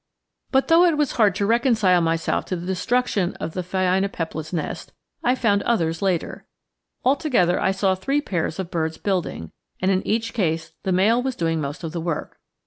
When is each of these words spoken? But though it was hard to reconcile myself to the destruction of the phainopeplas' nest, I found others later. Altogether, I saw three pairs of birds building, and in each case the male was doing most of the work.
But 0.49 0.67
though 0.67 0.83
it 0.85 0.97
was 0.97 1.11
hard 1.11 1.35
to 1.35 1.45
reconcile 1.45 2.01
myself 2.01 2.45
to 2.45 2.55
the 2.55 2.65
destruction 2.65 3.35
of 3.35 3.53
the 3.53 3.61
phainopeplas' 3.61 4.51
nest, 4.51 4.93
I 5.23 5.35
found 5.35 5.61
others 5.61 6.01
later. 6.01 6.47
Altogether, 7.05 7.59
I 7.61 7.69
saw 7.69 7.93
three 7.93 8.19
pairs 8.19 8.57
of 8.57 8.71
birds 8.71 8.97
building, 8.97 9.51
and 9.79 9.91
in 9.91 10.01
each 10.07 10.33
case 10.33 10.73
the 10.81 10.91
male 10.91 11.21
was 11.21 11.35
doing 11.35 11.61
most 11.61 11.83
of 11.83 11.91
the 11.91 12.01
work. 12.01 12.39